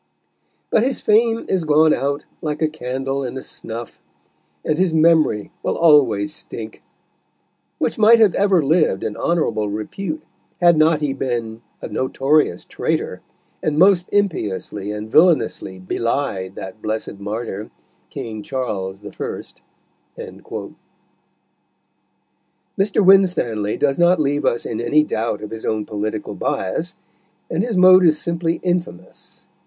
But 0.71 0.81
his 0.81 0.99
Fame 0.99 1.45
is 1.47 1.63
gone 1.63 1.93
out 1.93 2.25
like 2.41 2.59
a 2.63 2.67
Candle 2.67 3.23
in 3.23 3.37
a 3.37 3.41
Snuff, 3.43 3.99
and 4.65 4.79
his 4.79 4.95
Memory 4.95 5.51
will 5.61 5.77
always 5.77 6.33
stink, 6.33 6.81
which 7.77 7.99
might 7.99 8.17
have 8.17 8.33
ever 8.33 8.63
lived 8.65 9.03
in 9.03 9.15
honourable 9.15 9.69
Repute, 9.69 10.23
had 10.59 10.75
not 10.75 11.01
he 11.01 11.13
been 11.13 11.61
a 11.83 11.87
notorious 11.87 12.65
Traytor, 12.65 13.21
and 13.61 13.77
most 13.77 14.09
impiously 14.11 14.91
and 14.91 15.11
villanously 15.11 15.77
bely'd 15.77 16.55
that 16.55 16.81
blessed 16.81 17.19
Martyr, 17.19 17.69
King 18.09 18.41
Charles 18.41 19.01
the 19.01 19.11
First." 19.13 19.61
Mr. 20.17 20.75
Winstanley 23.05 23.77
does 23.77 23.99
not 23.99 24.19
leave 24.19 24.45
us 24.45 24.65
in 24.65 24.81
any 24.81 25.03
doubt 25.03 25.43
of 25.43 25.51
his 25.51 25.63
own 25.63 25.85
political 25.85 26.33
bias, 26.33 26.95
and 27.51 27.61
his 27.61 27.77
mode 27.77 28.03
is 28.03 28.19
simply 28.19 28.55
infamous. 28.63 29.47